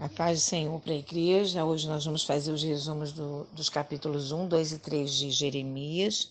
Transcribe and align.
A 0.00 0.08
paz 0.08 0.38
do 0.38 0.42
Senhor 0.42 0.78
para 0.78 0.92
a 0.92 0.96
igreja. 0.96 1.64
Hoje 1.64 1.88
nós 1.88 2.04
vamos 2.04 2.22
fazer 2.22 2.52
os 2.52 2.62
resumos 2.62 3.10
do, 3.10 3.44
dos 3.52 3.68
capítulos 3.68 4.30
1, 4.30 4.46
2 4.46 4.72
e 4.72 4.78
3 4.78 5.12
de 5.12 5.30
Jeremias. 5.32 6.30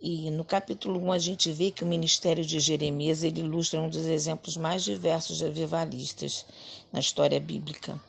E 0.00 0.30
no 0.30 0.44
capítulo 0.44 1.00
1 1.00 1.10
a 1.12 1.18
gente 1.18 1.50
vê 1.50 1.72
que 1.72 1.82
o 1.82 1.86
ministério 1.88 2.44
de 2.44 2.60
Jeremias 2.60 3.24
ele 3.24 3.40
ilustra 3.40 3.80
um 3.80 3.88
dos 3.88 4.06
exemplos 4.06 4.56
mais 4.56 4.84
diversos 4.84 5.38
de 5.38 5.46
avivalistas 5.46 6.46
na 6.92 7.00
história 7.00 7.40
bíblica. 7.40 8.00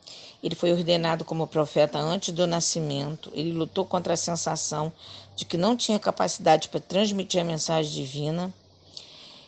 Ele 0.43 0.53
foi 0.53 0.71
ordenado 0.71 1.25
como 1.25 1.47
profeta 1.47 1.97
antes 1.97 2.31
do 2.31 2.45
nascimento. 2.45 3.31
Ele 3.33 3.53
lutou 3.53 3.85
contra 3.85 4.13
a 4.13 4.17
sensação 4.17 4.93
de 5.35 5.45
que 5.45 5.57
não 5.57 5.75
tinha 5.75 5.97
capacidade 5.97 6.69
para 6.69 6.79
transmitir 6.79 7.41
a 7.41 7.43
mensagem 7.43 7.91
divina 7.91 8.53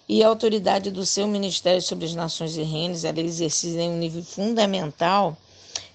e 0.08 0.24
a 0.24 0.28
autoridade 0.28 0.90
do 0.90 1.06
seu 1.06 1.28
ministério 1.28 1.82
sobre 1.82 2.06
as 2.06 2.16
nações 2.16 2.56
e 2.56 2.64
reinos 2.64 3.04
era 3.04 3.20
exercida 3.20 3.82
em 3.82 3.90
um 3.90 3.98
nível 3.98 4.24
fundamental 4.24 5.38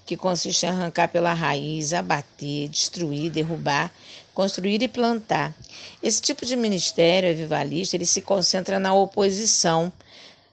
que 0.05 0.17
consiste 0.17 0.67
em 0.67 0.69
arrancar 0.69 1.09
pela 1.09 1.33
raiz, 1.33 1.93
abater, 1.95 2.69
destruir, 2.69 3.31
derrubar, 3.31 3.91
construir 4.35 4.83
e 4.83 4.89
plantar. 4.89 5.55
Esse 6.03 6.21
tipo 6.21 6.45
de 6.45 6.57
ministério 6.57 7.31
avivalista 7.31 7.97
ele 7.97 8.05
se 8.05 8.21
concentra 8.21 8.79
na 8.79 8.93
oposição 8.93 9.93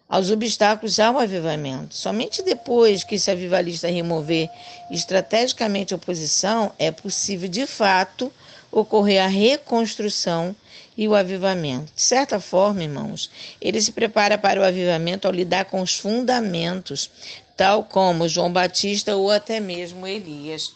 aos 0.07 0.31
obstáculos 0.31 0.99
ao 0.99 1.19
avivamento. 1.19 1.95
Somente 1.95 2.41
depois 2.41 3.03
que 3.03 3.15
esse 3.15 3.29
avivalista 3.29 3.87
remover 3.87 4.49
estrategicamente 4.89 5.93
a 5.93 5.97
oposição 5.97 6.71
é 6.79 6.91
possível 6.91 7.49
de 7.49 7.67
fato 7.67 8.31
ocorrer 8.71 9.23
a 9.23 9.27
reconstrução 9.27 10.55
e 10.97 11.07
o 11.07 11.15
avivamento. 11.15 11.93
De 11.95 12.01
certa 12.01 12.39
forma, 12.39 12.83
irmãos, 12.83 13.31
ele 13.61 13.81
se 13.81 13.91
prepara 13.91 14.37
para 14.37 14.59
o 14.59 14.63
avivamento 14.63 15.27
ao 15.27 15.33
lidar 15.33 15.65
com 15.65 15.81
os 15.81 15.95
fundamentos, 15.95 17.09
tal 17.55 17.83
como 17.83 18.27
João 18.27 18.51
Batista 18.51 19.15
ou 19.15 19.31
até 19.31 19.59
mesmo 19.59 20.05
Elias. 20.05 20.73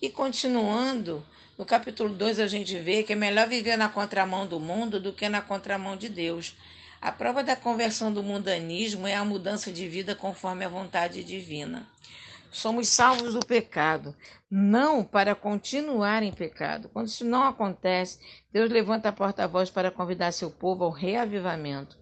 E 0.00 0.08
continuando, 0.08 1.24
no 1.58 1.64
capítulo 1.64 2.10
2 2.10 2.38
a 2.38 2.46
gente 2.46 2.78
vê 2.78 3.02
que 3.02 3.14
é 3.14 3.16
melhor 3.16 3.48
viver 3.48 3.76
na 3.76 3.88
contramão 3.88 4.46
do 4.46 4.60
mundo 4.60 5.00
do 5.00 5.12
que 5.12 5.28
na 5.28 5.40
contramão 5.40 5.96
de 5.96 6.08
Deus. 6.08 6.54
A 7.00 7.10
prova 7.10 7.42
da 7.42 7.56
conversão 7.56 8.12
do 8.12 8.22
mundanismo 8.22 9.06
é 9.06 9.14
a 9.14 9.24
mudança 9.24 9.72
de 9.72 9.88
vida 9.88 10.14
conforme 10.14 10.64
a 10.64 10.68
vontade 10.68 11.24
divina. 11.24 11.86
Somos 12.50 12.88
salvos 12.88 13.34
do 13.34 13.40
pecado, 13.40 14.14
não 14.50 15.04
para 15.04 15.34
continuar 15.34 16.22
em 16.22 16.32
pecado. 16.32 16.88
Quando 16.92 17.08
isso 17.08 17.24
não 17.24 17.44
acontece, 17.44 18.18
Deus 18.52 18.70
levanta 18.70 19.08
a 19.08 19.12
porta-voz 19.12 19.70
para 19.70 19.90
convidar 19.90 20.32
seu 20.32 20.50
povo 20.50 20.84
ao 20.84 20.90
reavivamento, 20.90 21.98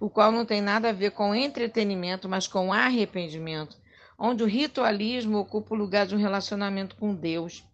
o 0.00 0.10
qual 0.10 0.32
não 0.32 0.44
tem 0.44 0.60
nada 0.60 0.88
a 0.88 0.92
ver 0.92 1.12
com 1.12 1.34
entretenimento, 1.34 2.28
mas 2.28 2.46
com 2.46 2.72
arrependimento, 2.72 3.76
onde 4.18 4.42
o 4.42 4.46
ritualismo 4.46 5.38
ocupa 5.38 5.74
o 5.74 5.78
lugar 5.78 6.06
de 6.06 6.14
um 6.14 6.18
relacionamento 6.18 6.96
com 6.96 7.14
Deus. 7.14 7.64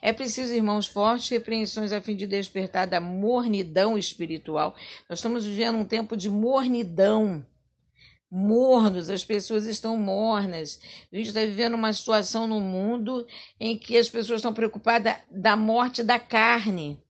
É 0.00 0.12
preciso, 0.12 0.54
irmãos, 0.54 0.86
fortes 0.86 1.28
repreensões 1.28 1.92
a 1.92 2.00
fim 2.00 2.16
de 2.16 2.26
despertar 2.26 2.86
da 2.86 3.00
mornidão 3.00 3.98
espiritual. 3.98 4.74
Nós 5.08 5.18
estamos 5.18 5.44
vivendo 5.44 5.76
um 5.76 5.84
tempo 5.84 6.16
de 6.16 6.30
mornidão 6.30 7.44
mornos, 8.30 9.08
as 9.08 9.24
pessoas 9.24 9.66
estão 9.66 9.96
mornas. 9.96 10.80
A 11.12 11.16
gente 11.16 11.28
está 11.28 11.40
vivendo 11.40 11.74
uma 11.74 11.92
situação 11.92 12.46
no 12.46 12.60
mundo 12.60 13.26
em 13.58 13.76
que 13.76 13.96
as 13.96 14.08
pessoas 14.08 14.40
estão 14.40 14.52
preocupadas 14.52 15.16
da 15.30 15.56
morte 15.56 16.02
da 16.02 16.18
carne. 16.18 17.02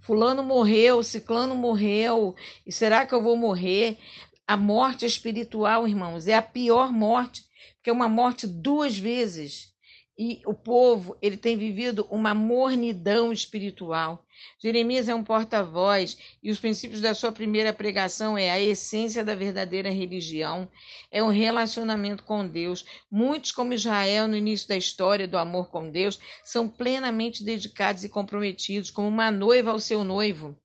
Fulano 0.00 0.42
morreu, 0.42 1.02
Ciclano 1.02 1.54
morreu, 1.54 2.34
e 2.66 2.72
será 2.72 3.06
que 3.06 3.14
eu 3.14 3.22
vou 3.22 3.36
morrer? 3.36 3.98
A 4.46 4.56
morte 4.56 5.04
espiritual, 5.04 5.86
irmãos, 5.86 6.26
é 6.26 6.34
a 6.34 6.42
pior 6.42 6.90
morte, 6.90 7.44
porque 7.74 7.90
é 7.90 7.92
uma 7.92 8.08
morte 8.08 8.46
duas 8.46 8.98
vezes 8.98 9.70
e 10.18 10.42
o 10.44 10.52
povo 10.52 11.16
ele 11.22 11.36
tem 11.36 11.56
vivido 11.56 12.04
uma 12.10 12.34
mornidão 12.34 13.32
espiritual. 13.32 14.26
Jeremias 14.60 15.08
é 15.08 15.14
um 15.14 15.22
porta-voz 15.22 16.18
e 16.42 16.50
os 16.50 16.58
princípios 16.58 17.00
da 17.00 17.14
sua 17.14 17.30
primeira 17.30 17.72
pregação 17.72 18.36
é 18.36 18.50
a 18.50 18.60
essência 18.60 19.24
da 19.24 19.36
verdadeira 19.36 19.90
religião, 19.90 20.68
é 21.08 21.22
um 21.22 21.30
relacionamento 21.30 22.24
com 22.24 22.46
Deus. 22.46 22.84
Muitos, 23.08 23.52
como 23.52 23.72
Israel 23.72 24.26
no 24.26 24.36
início 24.36 24.66
da 24.66 24.76
história 24.76 25.28
do 25.28 25.38
amor 25.38 25.70
com 25.70 25.88
Deus, 25.88 26.18
são 26.42 26.68
plenamente 26.68 27.44
dedicados 27.44 28.02
e 28.02 28.08
comprometidos, 28.08 28.90
como 28.90 29.06
uma 29.06 29.30
noiva 29.30 29.70
ao 29.70 29.78
seu 29.78 30.02
noivo. 30.02 30.58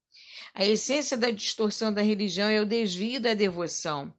A 0.55 0.65
essência 0.65 1.15
da 1.15 1.29
distorção 1.29 1.93
da 1.93 2.01
religião 2.01 2.49
é 2.49 2.59
o 2.59 2.65
desvio 2.65 3.21
da 3.21 3.35
devoção 3.35 4.11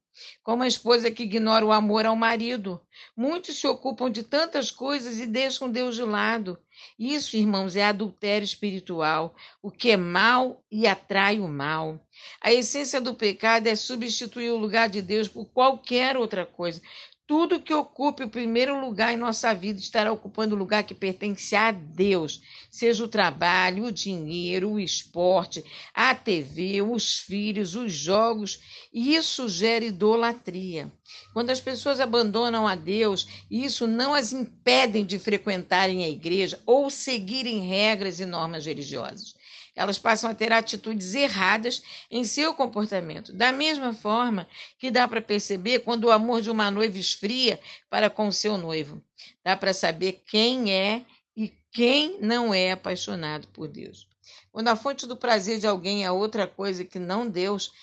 como 0.43 0.63
a 0.63 0.67
esposa 0.67 1.11
que 1.11 1.23
ignora 1.23 1.65
o 1.65 1.71
amor 1.71 2.05
ao 2.05 2.15
marido. 2.15 2.81
Muitos 3.15 3.59
se 3.59 3.67
ocupam 3.67 4.09
de 4.09 4.23
tantas 4.23 4.71
coisas 4.71 5.19
e 5.19 5.25
deixam 5.25 5.69
Deus 5.69 5.95
de 5.95 6.03
lado. 6.03 6.57
Isso, 6.99 7.37
irmãos, 7.37 7.75
é 7.75 7.83
adultério 7.83 8.45
espiritual, 8.45 9.35
o 9.61 9.71
que 9.71 9.91
é 9.91 9.97
mal 9.97 10.63
e 10.71 10.87
atrai 10.87 11.39
o 11.39 11.47
mal. 11.47 11.99
A 12.41 12.53
essência 12.53 13.01
do 13.01 13.15
pecado 13.15 13.67
é 13.67 13.75
substituir 13.75 14.51
o 14.51 14.57
lugar 14.57 14.89
de 14.89 15.01
Deus 15.01 15.27
por 15.27 15.45
qualquer 15.45 16.17
outra 16.17 16.45
coisa. 16.45 16.81
Tudo 17.27 17.59
que 17.59 17.73
ocupe 17.73 18.23
o 18.23 18.29
primeiro 18.29 18.79
lugar 18.79 19.11
em 19.11 19.17
nossa 19.17 19.51
vida 19.51 19.79
estará 19.79 20.11
ocupando 20.11 20.55
o 20.55 20.57
lugar 20.57 20.83
que 20.83 20.93
pertence 20.93 21.55
a 21.55 21.71
Deus, 21.71 22.39
seja 22.69 23.03
o 23.03 23.07
trabalho, 23.07 23.85
o 23.85 23.91
dinheiro, 23.91 24.73
o 24.73 24.79
esporte, 24.79 25.65
a 25.91 26.13
TV, 26.13 26.83
os 26.83 27.17
filhos, 27.17 27.73
os 27.73 27.91
jogos, 27.91 28.59
isso 28.93 29.49
gera 29.49 29.85
idolatria. 29.85 30.91
Quando 31.33 31.49
as 31.49 31.59
pessoas 31.59 31.99
abandonam 31.99 32.67
a 32.67 32.75
Deus, 32.75 33.27
isso 33.49 33.87
não 33.87 34.13
as 34.13 34.31
impedem 34.31 35.03
de 35.03 35.17
frequentarem 35.17 36.03
a 36.03 36.09
igreja 36.09 36.61
ou 36.63 36.91
seguirem 36.91 37.67
regras 37.67 38.19
e 38.19 38.25
normas 38.25 38.67
religiosas 38.67 39.33
elas 39.75 39.99
passam 39.99 40.29
a 40.29 40.33
ter 40.33 40.53
atitudes 40.53 41.13
erradas 41.13 41.83
em 42.09 42.23
seu 42.23 42.53
comportamento. 42.53 43.33
Da 43.33 43.51
mesma 43.51 43.93
forma 43.93 44.47
que 44.79 44.89
dá 44.89 45.07
para 45.07 45.21
perceber 45.21 45.79
quando 45.79 46.05
o 46.05 46.11
amor 46.11 46.41
de 46.41 46.49
uma 46.49 46.71
noiva 46.71 46.97
esfria 46.97 47.59
para 47.89 48.09
com 48.09 48.31
seu 48.31 48.57
noivo. 48.57 49.01
Dá 49.43 49.57
para 49.57 49.73
saber 49.73 50.23
quem 50.25 50.71
é 50.73 51.03
e 51.35 51.51
quem 51.71 52.17
não 52.21 52.53
é 52.53 52.71
apaixonado 52.71 53.47
por 53.49 53.67
Deus. 53.67 54.07
Quando 54.51 54.69
a 54.69 54.75
fonte 54.75 55.05
do 55.05 55.17
prazer 55.17 55.59
de 55.59 55.67
alguém 55.67 56.05
é 56.05 56.11
outra 56.11 56.47
coisa 56.47 56.85
que 56.85 56.97
não 56.97 57.27
Deus, 57.27 57.73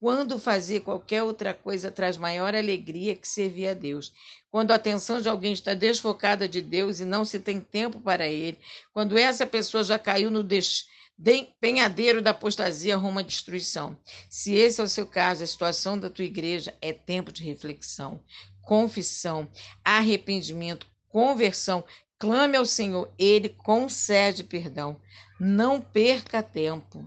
quando 0.00 0.38
fazer 0.38 0.80
qualquer 0.80 1.22
outra 1.22 1.52
coisa 1.52 1.90
traz 1.90 2.16
maior 2.16 2.54
alegria 2.54 3.14
que 3.14 3.28
servir 3.28 3.68
a 3.68 3.74
Deus. 3.74 4.12
Quando 4.50 4.70
a 4.70 4.74
atenção 4.74 5.20
de 5.20 5.28
alguém 5.28 5.52
está 5.52 5.74
desfocada 5.74 6.48
de 6.48 6.60
Deus 6.60 7.00
e 7.00 7.04
não 7.04 7.24
se 7.24 7.40
tem 7.40 7.60
tempo 7.60 8.00
para 8.00 8.26
Ele. 8.26 8.58
Quando 8.92 9.18
essa 9.18 9.46
pessoa 9.46 9.84
já 9.84 9.98
caiu 9.98 10.30
no 10.30 10.42
des 10.42 10.86
penhadeiro 11.60 12.20
da 12.20 12.30
apostasia 12.30 12.96
rumo 12.96 13.20
à 13.20 13.22
destruição. 13.22 13.96
Se 14.28 14.54
esse 14.54 14.80
é 14.80 14.84
o 14.84 14.88
seu 14.88 15.06
caso, 15.06 15.42
a 15.42 15.46
situação 15.46 15.98
da 15.98 16.10
tua 16.10 16.24
igreja 16.24 16.74
é 16.80 16.92
tempo 16.92 17.32
de 17.32 17.44
reflexão, 17.44 18.22
confissão, 18.62 19.48
arrependimento, 19.84 20.86
conversão. 21.08 21.84
Clame 22.18 22.56
ao 22.56 22.66
Senhor, 22.66 23.12
ele 23.18 23.48
concede 23.48 24.42
perdão. 24.42 25.00
Não 25.38 25.80
perca 25.80 26.42
tempo. 26.42 27.04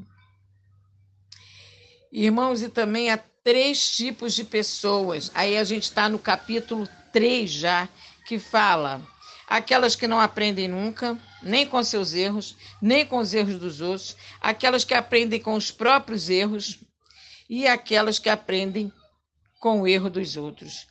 Irmãos, 2.12 2.62
e 2.62 2.69
também 2.69 3.09
há 3.09 3.18
três 3.18 3.91
tipos 3.91 4.34
de 4.34 4.44
pessoas. 4.44 5.31
Aí 5.34 5.57
a 5.57 5.63
gente 5.63 5.84
está 5.84 6.09
no 6.09 6.19
capítulo 6.19 6.88
3 7.12 7.50
já, 7.50 7.89
que 8.25 8.39
fala 8.39 9.01
aquelas 9.47 9.95
que 9.95 10.07
não 10.07 10.19
aprendem 10.19 10.67
nunca, 10.67 11.17
nem 11.41 11.65
com 11.65 11.81
seus 11.81 12.13
erros, 12.13 12.57
nem 12.81 13.05
com 13.05 13.17
os 13.19 13.33
erros 13.33 13.57
dos 13.57 13.79
outros, 13.79 14.17
aquelas 14.41 14.83
que 14.83 14.93
aprendem 14.93 15.39
com 15.39 15.53
os 15.53 15.71
próprios 15.71 16.29
erros 16.29 16.79
e 17.49 17.65
aquelas 17.65 18.19
que 18.19 18.29
aprendem 18.29 18.91
com 19.59 19.81
o 19.81 19.87
erro 19.87 20.09
dos 20.09 20.35
outros. 20.35 20.85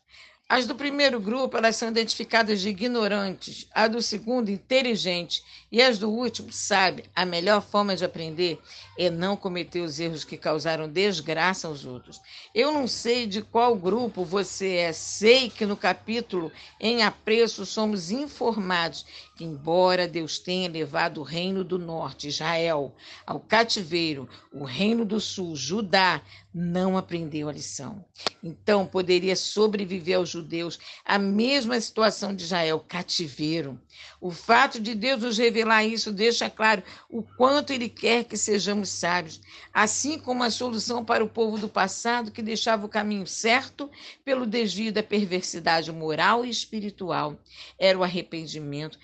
As 0.48 0.64
do 0.64 0.76
primeiro 0.76 1.18
grupo, 1.18 1.56
elas 1.56 1.74
são 1.74 1.88
identificadas 1.88 2.60
de 2.60 2.68
ignorantes, 2.68 3.66
a 3.74 3.88
do 3.88 4.00
segundo, 4.00 4.48
inteligente, 4.48 5.42
e 5.72 5.82
as 5.82 5.98
do 5.98 6.08
último, 6.08 6.52
sabe, 6.52 7.02
a 7.16 7.26
melhor 7.26 7.60
forma 7.60 7.96
de 7.96 8.04
aprender 8.04 8.60
é 8.96 9.10
não 9.10 9.36
cometer 9.36 9.80
os 9.80 9.98
erros 9.98 10.22
que 10.22 10.36
causaram 10.36 10.88
desgraça 10.88 11.66
aos 11.66 11.84
outros. 11.84 12.20
Eu 12.54 12.70
não 12.70 12.86
sei 12.86 13.26
de 13.26 13.42
qual 13.42 13.74
grupo 13.74 14.24
você 14.24 14.76
é, 14.76 14.92
sei 14.92 15.50
que 15.50 15.66
no 15.66 15.76
capítulo 15.76 16.52
em 16.78 17.02
apreço 17.02 17.66
somos 17.66 18.12
informados 18.12 19.04
que, 19.36 19.42
embora 19.42 20.06
Deus 20.06 20.38
tenha 20.38 20.70
levado 20.70 21.18
o 21.20 21.24
reino 21.24 21.64
do 21.64 21.76
norte, 21.76 22.28
Israel, 22.28 22.94
ao 23.26 23.40
cativeiro, 23.40 24.28
o 24.52 24.64
reino 24.64 25.04
do 25.04 25.20
sul, 25.20 25.56
Judá, 25.56 26.22
não 26.54 26.96
aprendeu 26.96 27.48
a 27.48 27.52
lição. 27.52 28.02
Então 28.42 28.86
poderia 28.86 29.36
sobreviver 29.36 30.16
aos 30.16 30.35
judeus 30.36 30.78
a 31.04 31.18
mesma 31.18 31.80
situação 31.80 32.34
de 32.34 32.44
Israel, 32.44 32.84
cativeiro. 32.86 33.80
O 34.20 34.30
fato 34.30 34.78
de 34.78 34.94
Deus 34.94 35.22
nos 35.22 35.38
revelar 35.38 35.84
isso 35.84 36.12
deixa 36.12 36.50
claro 36.50 36.82
o 37.08 37.22
quanto 37.22 37.72
Ele 37.72 37.88
quer 37.88 38.24
que 38.24 38.36
sejamos 38.36 38.88
sábios, 38.88 39.40
assim 39.72 40.18
como 40.18 40.42
a 40.42 40.50
solução 40.50 41.04
para 41.04 41.24
o 41.24 41.28
povo 41.28 41.58
do 41.58 41.68
passado 41.68 42.30
que 42.30 42.42
deixava 42.42 42.86
o 42.86 42.88
caminho 42.88 43.26
certo 43.26 43.90
pelo 44.24 44.46
desvio 44.46 44.92
da 44.92 45.02
perversidade 45.02 45.90
moral 45.90 46.44
e 46.44 46.50
espiritual. 46.50 47.38
Era 47.78 47.98
o 47.98 48.04
arrependimento. 48.04 48.98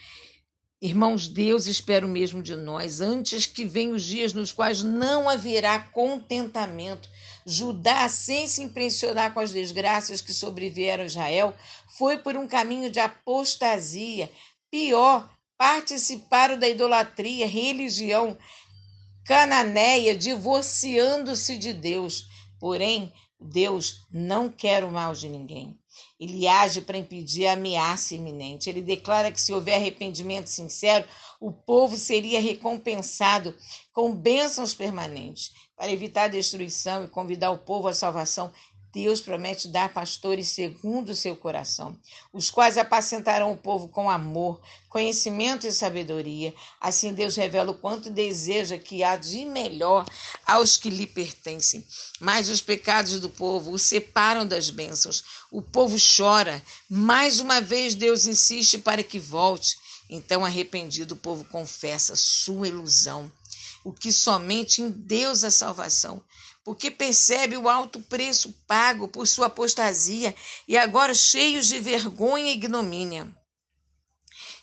Irmãos, 0.85 1.29
Deus 1.29 1.67
espera 1.67 2.05
o 2.05 2.09
mesmo 2.09 2.43
de 2.43 2.57
nós, 2.57 3.01
antes 3.01 3.47
que 3.47 3.65
venham 3.65 3.95
os 3.95 4.03
dias 4.03 4.33
nos 4.33 4.51
quais 4.51 4.83
não 4.83 5.29
haverá 5.29 5.79
contentamento. 5.79 7.09
Judá, 7.47 8.09
sem 8.09 8.49
se 8.49 8.65
impressionar 8.65 9.33
com 9.33 9.39
as 9.39 9.53
desgraças 9.53 10.21
que 10.21 10.35
sobrevieram 10.35 11.05
a 11.05 11.07
Israel, 11.07 11.55
foi 11.97 12.19
por 12.19 12.37
um 12.37 12.49
caminho 12.49 12.91
de 12.91 12.99
apostasia. 12.99 14.29
Pior, 14.73 15.31
participaram 15.57 16.59
da 16.59 16.69
idolatria, 16.69 17.47
religião 17.47 18.37
cananeia, 19.25 20.17
divorciando-se 20.17 21.59
de 21.59 21.73
Deus. 21.73 22.27
Porém, 22.59 23.13
Deus 23.41 24.05
não 24.11 24.51
quer 24.51 24.83
o 24.83 24.91
mal 24.91 25.15
de 25.15 25.29
ninguém. 25.29 25.79
Ele 26.19 26.47
age 26.47 26.81
para 26.81 26.99
impedir 26.99 27.47
a 27.47 27.53
ameaça 27.53 28.15
iminente. 28.15 28.69
Ele 28.69 28.81
declara 28.81 29.33
que 29.33 29.41
se 29.41 29.53
houver 29.53 29.75
arrependimento 29.75 30.49
sincero, 30.49 31.07
o 31.41 31.53
povo 31.53 31.97
seria 31.97 32.41
recompensado 32.41 33.57
com 33.93 34.15
bênçãos 34.15 34.75
permanentes. 34.75 35.53
Para 35.77 35.91
evitar 35.91 36.25
a 36.25 36.29
destruição 36.29 37.05
e 37.05 37.09
convidar 37.09 37.51
o 37.51 37.59
povo 37.59 37.89
à 37.89 37.95
salvação, 37.95 38.53
Deus 38.93 39.23
promete 39.23 39.69
dar 39.69 39.93
pastores 39.93 40.49
segundo 40.49 41.11
o 41.11 41.17
seu 41.17 41.35
coração, 41.35 41.97
os 42.31 42.51
quais 42.51 42.77
apacentarão 42.77 43.51
o 43.51 43.57
povo 43.57 43.89
com 43.89 44.11
amor, 44.11 44.61
conhecimento 44.91 45.67
e 45.67 45.73
sabedoria. 45.73 46.55
Assim, 46.79 47.15
Deus 47.15 47.35
revela 47.35 47.71
o 47.71 47.79
quanto 47.79 48.11
deseja 48.11 48.77
que 48.77 49.03
há 49.03 49.17
de 49.17 49.47
melhor 49.47 50.05
aos 50.47 50.77
que 50.77 50.91
lhe 50.91 51.07
pertencem. 51.07 51.83
Mas 52.21 52.51
os 52.51 52.61
pecados 52.61 53.19
do 53.19 53.31
povo 53.31 53.73
o 53.73 53.79
separam 53.79 54.47
das 54.47 54.69
bênçãos. 54.69 55.25
O 55.51 55.63
povo 55.63 55.97
chora. 55.99 56.63
Mais 56.87 57.41
uma 57.41 57.63
vez, 57.63 57.95
Deus 57.95 58.27
insiste 58.27 58.77
para 58.77 59.03
que 59.03 59.19
volte. 59.19 59.79
Então, 60.11 60.45
arrependido, 60.45 61.15
o 61.15 61.17
povo 61.17 61.45
confessa 61.45 62.15
sua 62.15 62.69
ilusão 62.69 63.33
o 63.85 63.93
que 63.93 64.13
somente 64.13 64.81
em 64.81 64.91
Deus 64.91 65.45
a 65.45 65.51
salvação, 65.51 66.23
porque 66.65 66.91
percebe 66.91 67.57
o 67.57 67.69
alto 67.69 68.01
preço 68.01 68.53
pago 68.67 69.09
por 69.09 69.27
sua 69.27 69.47
apostasia 69.47 70.35
e 70.67 70.77
agora 70.77 71.15
cheios 71.15 71.67
de 71.67 71.81
vergonha 71.81 72.51
e 72.51 72.55
ignomínia. 72.55 73.29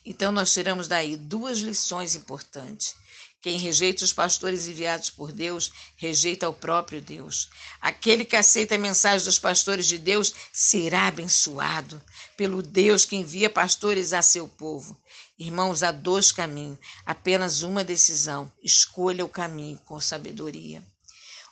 Então 0.05 0.31
nós 0.31 0.53
tiramos 0.53 0.87
daí 0.87 1.17
duas 1.17 1.59
lições 1.59 2.15
importantes. 2.15 2.95
Quem 3.41 3.57
rejeita 3.57 4.03
os 4.03 4.11
pastores 4.11 4.67
enviados 4.67 5.09
por 5.09 5.31
Deus, 5.31 5.71
rejeita 5.95 6.49
o 6.49 6.53
próprio 6.53 7.01
Deus. 7.01 7.49
Aquele 7.79 8.25
que 8.25 8.35
aceita 8.35 8.75
a 8.75 8.77
mensagem 8.77 9.23
dos 9.23 9.39
pastores 9.39 9.87
de 9.87 9.97
Deus 9.97 10.33
será 10.51 11.07
abençoado 11.07 12.01
pelo 12.35 12.61
Deus 12.61 13.05
que 13.05 13.15
envia 13.15 13.49
pastores 13.49 14.11
a 14.11 14.21
seu 14.21 14.45
povo. 14.45 14.99
Irmãos, 15.37 15.83
há 15.83 15.91
dois 15.91 16.33
caminhos, 16.33 16.77
apenas 17.05 17.61
uma 17.61 17.81
decisão. 17.81 18.51
Escolha 18.61 19.23
o 19.23 19.29
caminho 19.29 19.79
com 19.85 19.99
sabedoria. 20.01 20.83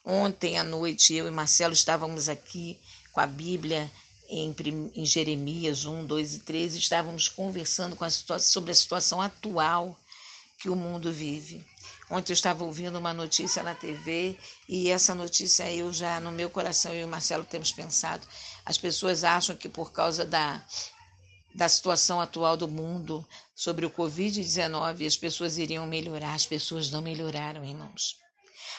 Ontem 0.04 0.58
à 0.58 0.64
noite, 0.64 1.14
eu 1.14 1.26
e 1.26 1.32
Marcelo 1.32 1.74
estávamos 1.74 2.28
aqui 2.28 2.78
com 3.14 3.22
a 3.22 3.26
Bíblia 3.26 3.90
em, 4.30 4.54
em 4.94 5.06
Jeremias 5.06 5.86
1, 5.86 6.06
2 6.06 6.36
e 6.36 6.40
3, 6.40 6.76
estávamos 6.76 7.30
conversando 7.30 7.96
a 8.04 8.10
situação, 8.10 8.52
sobre 8.52 8.72
a 8.72 8.76
situação 8.76 9.22
atual 9.22 9.98
que 10.60 10.70
o 10.70 10.76
mundo 10.76 11.12
vive. 11.12 11.66
Ontem 12.10 12.32
eu 12.32 12.36
estava 12.36 12.64
ouvindo 12.64 12.98
uma 12.98 13.14
notícia 13.14 13.62
na 13.62 13.76
TV 13.76 14.38
e 14.68 14.90
essa 14.90 15.14
notícia 15.14 15.70
eu 15.72 15.92
já, 15.92 16.20
no 16.20 16.32
meu 16.32 16.50
coração, 16.50 16.94
eu 16.94 17.02
e 17.02 17.04
o 17.04 17.08
Marcelo 17.08 17.44
temos 17.44 17.72
pensado. 17.72 18.26
As 18.66 18.78
pessoas 18.78 19.24
acham 19.24 19.56
que 19.56 19.68
por 19.68 19.92
causa 19.92 20.26
da 20.26 20.64
da 21.58 21.68
situação 21.68 22.22
atual 22.22 22.56
do 22.56 22.68
mundo 22.68 23.28
sobre 23.56 23.84
o 23.84 23.90
Covid-19, 23.90 25.08
as 25.08 25.18
pessoas 25.18 25.58
iriam 25.58 25.88
melhorar. 25.88 26.36
As 26.36 26.46
pessoas 26.46 26.92
não 26.92 27.02
melhoraram, 27.02 27.66
irmãos. 27.66 28.16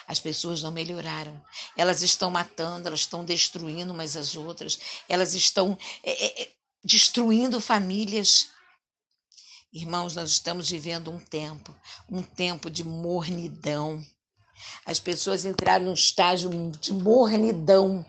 As 0.06 0.20
pessoas 0.20 0.62
não 0.62 0.70
melhoraram. 0.70 1.42
Elas 1.76 2.02
estão 2.02 2.30
matando, 2.30 2.86
elas 2.86 3.00
estão 3.00 3.24
destruindo 3.24 3.92
umas 3.92 4.16
às 4.16 4.36
outras, 4.36 4.78
elas 5.08 5.34
estão 5.34 5.76
é, 6.04 6.24
é, 6.24 6.42
é 6.42 6.48
destruindo 6.84 7.60
famílias. 7.60 8.48
Irmãos, 9.72 10.14
nós 10.14 10.30
estamos 10.30 10.70
vivendo 10.70 11.10
um 11.10 11.18
tempo, 11.18 11.74
um 12.10 12.22
tempo 12.22 12.70
de 12.70 12.82
mornidão. 12.82 14.02
As 14.84 14.98
pessoas 14.98 15.44
entraram 15.44 15.86
num 15.86 15.94
estágio 15.94 16.50
de 16.80 16.92
mornidão 16.92 18.04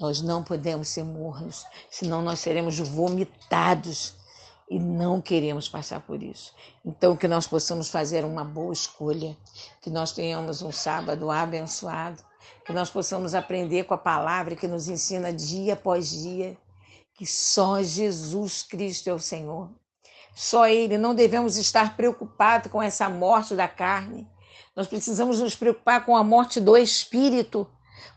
nós 0.00 0.22
não 0.22 0.42
podemos 0.42 0.88
ser 0.88 1.04
mornos, 1.04 1.66
senão 1.90 2.22
nós 2.22 2.40
seremos 2.40 2.78
vomitados 2.78 4.14
e 4.70 4.78
não 4.78 5.20
queremos 5.20 5.68
passar 5.68 6.00
por 6.00 6.22
isso. 6.22 6.54
Então, 6.82 7.14
que 7.14 7.28
nós 7.28 7.46
possamos 7.46 7.90
fazer 7.90 8.24
uma 8.24 8.42
boa 8.42 8.72
escolha, 8.72 9.36
que 9.82 9.90
nós 9.90 10.12
tenhamos 10.12 10.62
um 10.62 10.72
sábado 10.72 11.30
abençoado, 11.30 12.24
que 12.64 12.72
nós 12.72 12.88
possamos 12.88 13.34
aprender 13.34 13.84
com 13.84 13.92
a 13.92 13.98
palavra 13.98 14.56
que 14.56 14.66
nos 14.66 14.88
ensina 14.88 15.30
dia 15.30 15.74
após 15.74 16.08
dia 16.08 16.56
que 17.12 17.26
só 17.26 17.82
Jesus 17.82 18.62
Cristo 18.62 19.10
é 19.10 19.12
o 19.12 19.18
Senhor. 19.18 19.68
Só 20.34 20.66
Ele, 20.66 20.96
não 20.96 21.14
devemos 21.14 21.56
estar 21.56 21.96
preocupados 21.96 22.70
com 22.70 22.82
essa 22.82 23.08
morte 23.08 23.54
da 23.54 23.68
carne. 23.68 24.26
Nós 24.74 24.86
precisamos 24.86 25.40
nos 25.40 25.54
preocupar 25.54 26.04
com 26.04 26.16
a 26.16 26.24
morte 26.24 26.60
do 26.60 26.76
espírito 26.76 27.66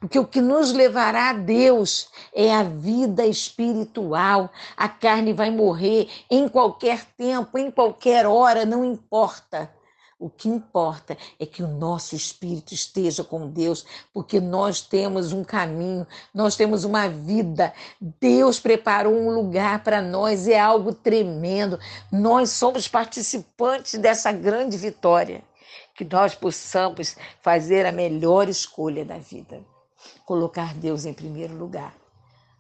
porque 0.04 0.20
o 0.20 0.28
que 0.28 0.42
nos 0.42 0.74
levará 0.74 1.30
a 1.30 1.34
Deus 1.34 2.10
é 2.34 2.54
a 2.54 2.62
vida 2.62 3.26
espiritual. 3.26 4.52
A 4.76 4.90
carne 4.90 5.32
vai 5.32 5.50
morrer 5.50 6.10
em 6.30 6.50
qualquer 6.50 7.06
tempo, 7.18 7.58
em 7.58 7.72
qualquer 7.72 8.26
hora, 8.26 8.66
não 8.66 8.84
importa. 8.84 9.72
O 10.24 10.30
que 10.30 10.48
importa 10.48 11.18
é 11.38 11.46
que 11.46 11.62
o 11.62 11.68
nosso 11.68 12.16
espírito 12.16 12.74
esteja 12.74 13.26
com 13.26 13.50
Deus, 13.50 13.86
porque 14.14 14.40
nós 14.40 14.80
temos 14.80 15.34
um 15.34 15.44
caminho, 15.44 16.08
nós 16.34 16.56
temos 16.56 16.86
uma 16.86 17.10
vida. 17.10 17.74
Deus 18.00 18.58
preparou 18.58 19.14
um 19.14 19.30
lugar 19.30 19.84
para 19.84 20.02
nós, 20.02 20.48
é 20.48 20.58
algo 20.58 20.94
tremendo. 20.94 21.78
Nós 22.10 22.52
somos 22.52 22.88
participantes 22.88 24.00
dessa 24.00 24.32
grande 24.32 24.78
vitória. 24.78 25.44
Que 25.94 26.06
nós 26.06 26.34
possamos 26.34 27.18
fazer 27.42 27.86
a 27.86 27.92
melhor 27.92 28.48
escolha 28.48 29.04
da 29.04 29.18
vida 29.18 29.62
colocar 30.26 30.74
Deus 30.74 31.06
em 31.06 31.14
primeiro 31.14 31.54
lugar. 31.56 31.94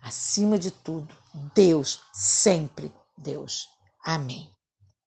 Acima 0.01 0.60
de 0.60 0.69
tudo, 0.69 1.15
Deus, 1.56 2.01
sempre 2.12 2.92
Deus. 3.18 3.69
Amém. 4.04 4.52